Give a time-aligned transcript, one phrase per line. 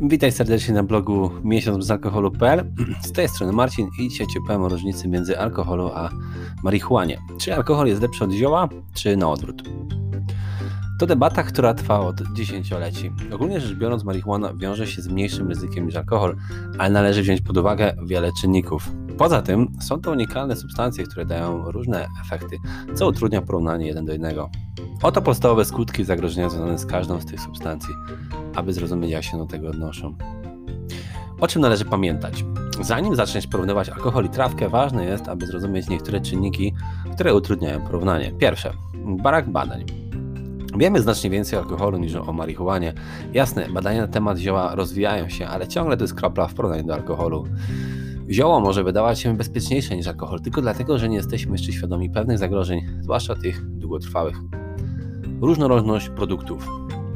[0.00, 2.64] Witaj serdecznie na blogu miesiąc bez alkoholu.pl.
[3.02, 6.10] Z tej strony Marcin i dzisiaj Ci powiem o różnicy między alkoholu a
[6.62, 7.18] marihuanie.
[7.40, 9.62] Czy alkohol jest lepszy od zioła, czy na odwrót?
[10.98, 13.12] To debata, która trwa od dziesięcioleci.
[13.32, 16.36] Ogólnie rzecz biorąc, marihuana wiąże się z mniejszym ryzykiem niż alkohol,
[16.78, 18.90] ale należy wziąć pod uwagę wiele czynników.
[19.18, 22.56] Poza tym są to unikalne substancje, które dają różne efekty,
[22.94, 24.50] co utrudnia porównanie jeden do jednego.
[25.02, 27.94] Oto podstawowe skutki zagrożenia związane z każdą z tych substancji,
[28.58, 30.14] aby zrozumieć jak się do tego odnoszą.
[31.40, 32.44] O czym należy pamiętać?
[32.80, 36.74] Zanim zaczniesz porównywać alkohol i trawkę, ważne jest, aby zrozumieć niektóre czynniki,
[37.14, 38.32] które utrudniają porównanie.
[38.38, 38.72] Pierwsze,
[39.22, 39.84] brak badań.
[40.78, 42.92] Wiemy znacznie więcej o alkoholu niż o marihuanie.
[43.32, 46.94] Jasne, badania na temat zioła rozwijają się, ale ciągle to jest kropla w porównaniu do
[46.94, 47.44] alkoholu.
[48.30, 52.38] Zioło może wydawać się bezpieczniejsze niż alkohol, tylko dlatego, że nie jesteśmy jeszcze świadomi pewnych
[52.38, 54.36] zagrożeń, zwłaszcza tych długotrwałych.
[55.40, 56.68] Różnorodność produktów.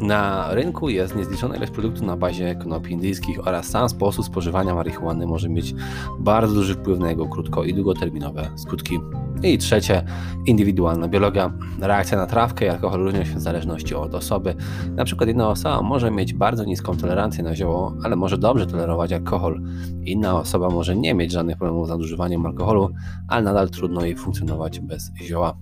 [0.00, 5.26] Na rynku jest niezliczona ilość produktów na bazie konopi indyjskich oraz sam sposób spożywania marihuany
[5.26, 5.74] może mieć
[6.18, 9.00] bardzo duży wpływ na jego krótko i długoterminowe skutki.
[9.42, 10.04] I trzecie,
[10.46, 11.52] indywidualna biologia.
[11.80, 14.54] Reakcja na trawkę i alkohol różnią się w zależności od osoby.
[14.96, 19.12] Na przykład jedna osoba może mieć bardzo niską tolerancję na zioło, ale może dobrze tolerować
[19.12, 19.62] alkohol.
[20.04, 22.90] Inna osoba może nie mieć żadnych problemów z nadużywaniem alkoholu,
[23.28, 25.56] ale nadal trudno jej funkcjonować bez zioła.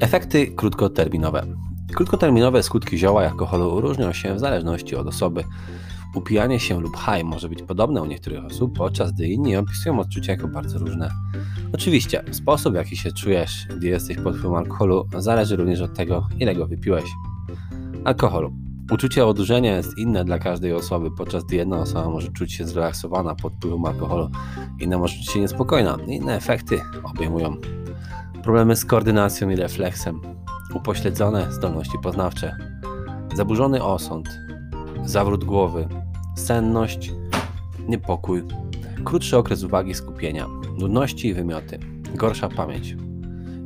[0.00, 1.67] Efekty krótkoterminowe.
[1.94, 5.44] Krótkoterminowe skutki zioła i alkoholu różnią się w zależności od osoby.
[6.14, 10.32] Upijanie się lub high może być podobne u niektórych osób, podczas gdy inni opisują odczucia
[10.32, 11.10] jako bardzo różne.
[11.72, 16.28] Oczywiście, sposób w jaki się czujesz, gdy jesteś pod wpływem alkoholu, zależy również od tego,
[16.38, 17.04] ile go wypiłeś.
[18.04, 18.50] Alkohol.
[18.92, 23.34] Uczucie odurzenia jest inne dla każdej osoby, podczas gdy jedna osoba może czuć się zrelaksowana
[23.34, 24.30] pod wpływem alkoholu,
[24.80, 25.98] inna może czuć się niespokojna.
[26.06, 27.56] Inne efekty obejmują
[28.42, 30.20] problemy z koordynacją i refleksem,
[30.74, 32.56] upośledzone zdolności poznawcze,
[33.34, 34.28] zaburzony osąd,
[35.04, 35.88] zawrót głowy,
[36.36, 37.12] senność,
[37.88, 38.42] niepokój,
[39.04, 40.46] krótszy okres uwagi skupienia,
[40.78, 41.78] nudności i wymioty,
[42.14, 42.96] gorsza pamięć.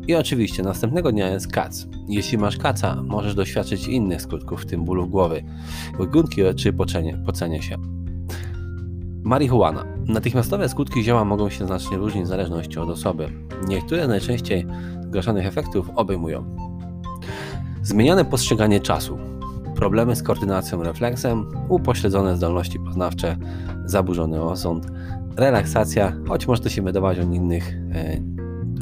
[0.07, 1.87] I oczywiście następnego dnia jest kac.
[2.09, 5.45] Jeśli masz kaca, możesz doświadczyć innych skutków, w tym bólu głowy,
[5.99, 7.77] łygunki czy pocenie, pocenie się.
[9.23, 9.85] Marihuana.
[10.07, 13.29] Natychmiastowe skutki zioła mogą się znacznie różnić w zależności od osoby.
[13.69, 14.67] Niektóre najczęściej
[15.03, 16.72] zgłaszanych efektów obejmują
[17.83, 19.19] zmienione postrzeganie czasu,
[19.77, 23.37] problemy z koordynacją refleksem, upośledzone zdolności poznawcze,
[23.85, 24.87] zaburzony osąd,
[25.37, 28.21] relaksacja, choć może to się wydawać u innych, e,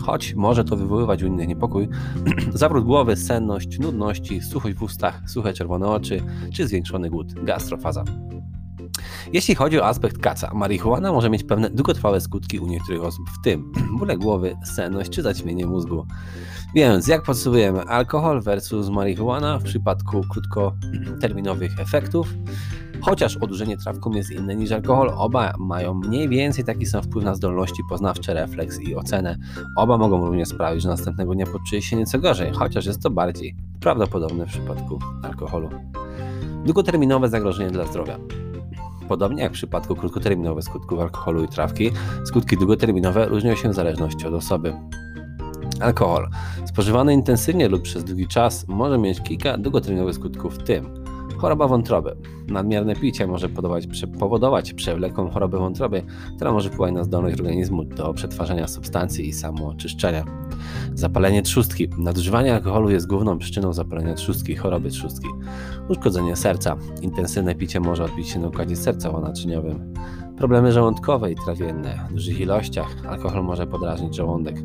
[0.00, 1.88] choć może to wywoływać u innych niepokój,
[2.54, 6.22] zawrót głowy, senność, nudności, suchość w ustach, suche czerwone oczy
[6.52, 8.04] czy zwiększony głód, gastrofaza.
[9.32, 13.42] Jeśli chodzi o aspekt kaca, marihuana może mieć pewne długotrwałe skutki u niektórych osób, w
[13.44, 16.06] tym bóle głowy, senność czy zaćmienie mózgu.
[16.74, 22.34] Więc jak podsumujemy alkohol versus marihuana w przypadku krótkoterminowych efektów?
[23.00, 27.34] Chociaż odurzenie trawką jest inne niż alkohol, oba mają mniej więcej taki sam wpływ na
[27.34, 29.36] zdolności poznawcze, refleks i ocenę.
[29.76, 33.56] Oba mogą również sprawić, że następnego dnia poczuje się nieco gorzej, chociaż jest to bardziej
[33.80, 35.68] prawdopodobne w przypadku alkoholu.
[36.64, 38.18] Długoterminowe zagrożenie dla zdrowia.
[39.08, 41.90] Podobnie jak w przypadku krótkoterminowych skutków alkoholu i trawki,
[42.24, 44.74] skutki długoterminowe różnią się w zależności od osoby.
[45.80, 46.28] Alkohol
[46.64, 51.00] spożywany intensywnie lub przez długi czas może mieć kilka długoterminowych skutków, w tym
[51.40, 52.16] choroba wątroby.
[52.48, 53.48] Nadmierne picie może
[54.18, 56.02] powodować przewlekłą chorobę wątroby,
[56.36, 60.24] która może wpływać na zdolność organizmu do przetwarzania substancji i samooczyszczenia.
[60.94, 61.88] Zapalenie trzustki.
[61.98, 65.28] Nadużywanie alkoholu jest główną przyczyną zapalenia trzustki choroby trzustki.
[65.88, 66.76] Uszkodzenie serca.
[67.02, 69.94] Intensywne picie może odbić się na układzie sercowo-naczyniowym.
[70.40, 72.06] Problemy żołądkowe i trawienne.
[72.10, 74.56] W dużych ilościach alkohol może podrażnić żołądek,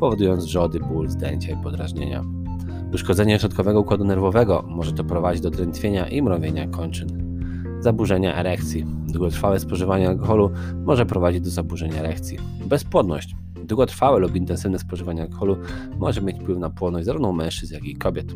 [0.00, 2.24] powodując wrzody, ból, zdęcia i podrażnienia.
[2.94, 7.08] Uszkodzenie środkowego układu nerwowego może to prowadzić do drętwienia i mrowienia kończyn.
[7.80, 8.86] Zaburzenia erekcji.
[9.06, 10.50] Długotrwałe spożywanie alkoholu
[10.84, 12.38] może prowadzić do zaburzenia erekcji.
[12.66, 13.36] Bezpłodność.
[13.64, 15.56] Długotrwałe lub intensywne spożywanie alkoholu
[15.98, 18.34] może mieć wpływ na płodność zarówno mężczyzn, jak i kobiet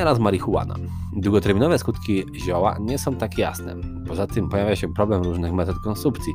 [0.00, 0.74] oraz marihuana.
[1.16, 3.76] Długoterminowe skutki zioła nie są tak jasne.
[4.08, 6.32] Poza tym pojawia się problem różnych metod konsumpcji.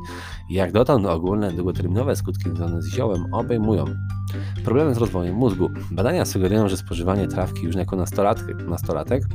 [0.50, 3.84] Jak dotąd ogólne długoterminowe skutki związane z ziołem obejmują
[4.64, 5.70] problemy z rozwojem mózgu.
[5.90, 9.26] Badania sugerują, że spożywanie trawki już jako nastolatek,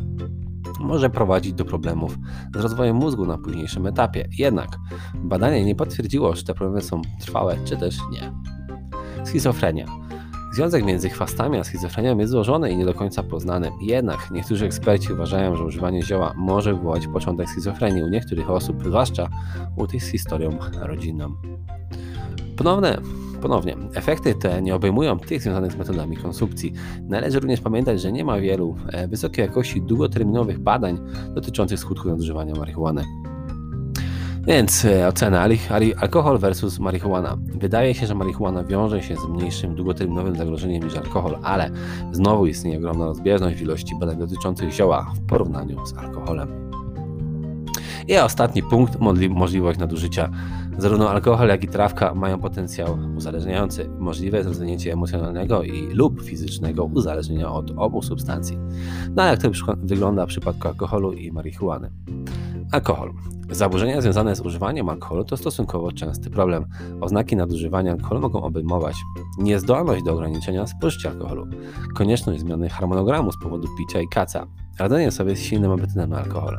[0.79, 2.17] może prowadzić do problemów
[2.55, 4.29] z rozwojem mózgu na późniejszym etapie.
[4.37, 4.77] Jednak
[5.15, 8.31] badanie nie potwierdziło, czy te problemy są trwałe, czy też nie.
[9.25, 10.02] Schizofrenia.
[10.53, 13.71] Związek między chwastami a schizofrenią jest złożony i nie do końca poznany.
[13.81, 19.29] Jednak niektórzy eksperci uważają, że używanie zioła może wywołać początek schizofrenii u niektórych osób, zwłaszcza
[19.77, 21.35] u tych z historią rodzinną.
[22.57, 22.97] Ponowne
[23.41, 23.77] ponownie.
[23.93, 26.73] Efekty te nie obejmują tych związanych z metodami konsumpcji.
[27.01, 30.99] Należy również pamiętać, że nie ma wielu e, wysokiej jakości długoterminowych badań
[31.35, 33.03] dotyczących skutków nadużywania marihuany.
[34.47, 35.47] Więc e, ocena
[35.97, 37.37] alkohol versus marihuana.
[37.39, 41.69] Wydaje się, że marihuana wiąże się z mniejszym długoterminowym zagrożeniem niż alkohol, ale
[42.11, 46.71] znowu istnieje ogromna rozbieżność w ilości badań dotyczących zioła w porównaniu z alkoholem.
[48.07, 48.99] I ostatni punkt,
[49.29, 50.29] możliwość nadużycia.
[50.77, 53.89] Zarówno alkohol, jak i trawka mają potencjał uzależniający.
[53.99, 58.57] Możliwe jest rozwinięcie emocjonalnego i lub fizycznego uzależnienia od obu substancji.
[59.15, 61.91] No jak to wygląda w przypadku alkoholu i marihuany?
[62.73, 63.13] Alkohol.
[63.49, 66.65] Zaburzenia związane z używaniem alkoholu to stosunkowo częsty problem.
[67.01, 68.95] Oznaki nadużywania alkoholu mogą obejmować
[69.37, 71.45] niezdolność do ograniczenia spożycia alkoholu,
[71.95, 74.47] konieczność zmiany harmonogramu z powodu picia i kaca,
[74.79, 76.57] radzenie sobie z silnym apetytem na alkohol,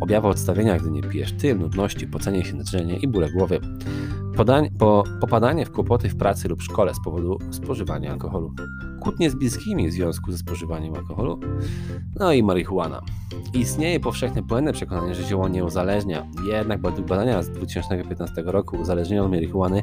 [0.00, 3.60] objawy odstawienia, gdy nie pijesz, tyl, nudności, pocenie się naczynienie i bóle głowy,
[4.36, 8.54] Podań, po, popadanie w kłopoty w pracy lub szkole z powodu spożywania alkoholu,
[9.02, 11.40] kłótnie z bliskimi w związku ze spożywaniem alkoholu,
[12.20, 13.00] no i marihuana.
[13.54, 19.30] Istnieje powszechne błędne przekonanie, że zioło nie uzależnia, jednak badania z 2015 roku uzależnienia od
[19.30, 19.82] marihuany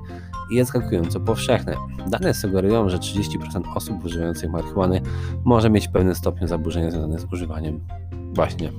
[0.51, 1.75] jest zaskakująco powszechne.
[2.07, 5.01] Dane sugerują, że 30% osób używających marihuany
[5.45, 7.79] może mieć pewien stopień zaburzenia związane z używaniem
[8.33, 8.71] właśnie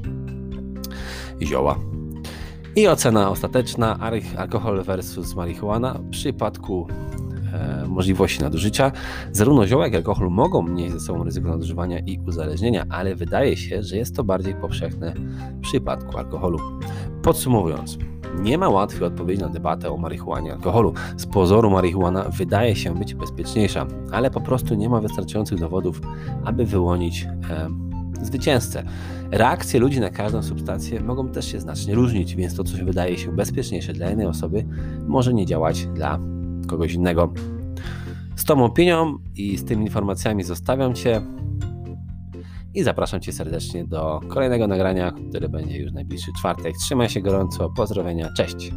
[1.43, 1.79] zioła.
[2.77, 3.99] I ocena ostateczna,
[4.37, 6.87] alkohol versus marihuana w przypadku
[7.89, 8.93] możliwości nadużycia.
[9.33, 13.57] Zarówno zioła, jak i alkohol mogą nieść ze sobą ryzyko nadużywania i uzależnienia, ale wydaje
[13.57, 15.13] się, że jest to bardziej powszechne
[15.59, 16.59] w przypadku alkoholu.
[17.23, 17.99] Podsumowując,
[18.39, 20.95] nie ma łatwej odpowiedzi na debatę o marihuanie i alkoholu.
[21.17, 26.01] Z pozoru marihuana wydaje się być bezpieczniejsza, ale po prostu nie ma wystarczających dowodów,
[26.45, 27.69] aby wyłonić e,
[28.23, 28.83] zwycięzcę.
[29.31, 33.33] Reakcje ludzi na każdą substancję mogą też się znacznie różnić, więc to, co wydaje się
[33.33, 34.65] bezpieczniejsze dla jednej osoby,
[35.07, 36.19] może nie działać dla
[36.69, 37.33] kogoś innego.
[38.37, 41.23] Z tą opinią i z tymi informacjami zostawiam Cię
[42.75, 46.77] i zapraszam Cię serdecznie do kolejnego nagrania, które będzie już najbliższy czwartek.
[46.77, 48.73] Trzymaj się gorąco, pozdrowienia, cześć!